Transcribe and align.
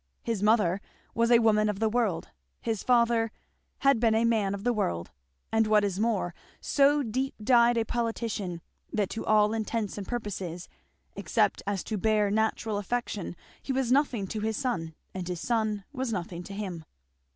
His 0.23 0.41
mother 0.41 0.81
was 1.13 1.29
a 1.29 1.37
woman 1.37 1.69
of 1.69 1.77
the 1.77 1.87
world; 1.87 2.29
his 2.59 2.81
father 2.81 3.31
had 3.81 3.99
been 3.99 4.15
a 4.15 4.25
man 4.25 4.55
of 4.55 4.63
the 4.63 4.73
world; 4.73 5.11
and 5.51 5.67
what 5.67 5.83
is 5.83 5.99
more, 5.99 6.33
so 6.59 7.03
deep 7.03 7.35
dyed 7.39 7.77
a 7.77 7.85
politician 7.85 8.61
that 8.91 9.11
to 9.11 9.23
all 9.23 9.53
intents 9.53 9.99
and 9.99 10.07
purposes, 10.07 10.67
except 11.15 11.61
as 11.67 11.83
to 11.83 11.99
bare 11.99 12.31
natural 12.31 12.79
affection, 12.79 13.35
he 13.61 13.71
was 13.73 13.91
nothing 13.91 14.25
to 14.25 14.39
his 14.39 14.57
son 14.57 14.95
and 15.13 15.27
his 15.27 15.39
son 15.39 15.83
was 15.93 16.11
nothing 16.11 16.41
to 16.45 16.53
him. 16.55 16.83